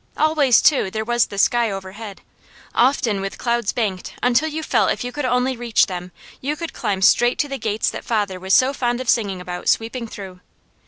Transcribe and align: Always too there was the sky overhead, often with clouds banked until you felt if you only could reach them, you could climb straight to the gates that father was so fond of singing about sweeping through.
Always 0.17 0.63
too 0.63 0.89
there 0.89 1.05
was 1.05 1.27
the 1.27 1.37
sky 1.37 1.69
overhead, 1.69 2.21
often 2.73 3.21
with 3.21 3.37
clouds 3.37 3.71
banked 3.71 4.15
until 4.23 4.49
you 4.49 4.63
felt 4.63 4.89
if 4.91 5.03
you 5.03 5.13
only 5.21 5.51
could 5.53 5.59
reach 5.59 5.85
them, 5.85 6.11
you 6.41 6.55
could 6.55 6.73
climb 6.73 7.03
straight 7.03 7.37
to 7.37 7.47
the 7.47 7.59
gates 7.59 7.91
that 7.91 8.03
father 8.03 8.39
was 8.39 8.55
so 8.55 8.73
fond 8.73 8.99
of 8.99 9.07
singing 9.09 9.39
about 9.39 9.69
sweeping 9.69 10.07
through. 10.07 10.39